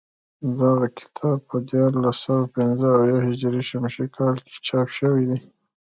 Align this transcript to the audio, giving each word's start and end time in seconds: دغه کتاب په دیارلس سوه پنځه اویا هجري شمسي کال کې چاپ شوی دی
دغه 0.59 0.85
کتاب 0.99 1.37
په 1.49 1.57
دیارلس 1.69 2.17
سوه 2.25 2.43
پنځه 2.55 2.87
اویا 2.97 3.17
هجري 3.27 3.61
شمسي 3.69 4.05
کال 4.15 4.35
کې 4.45 4.55
چاپ 4.67 4.87
شوی 4.97 5.23
دی 5.29 5.39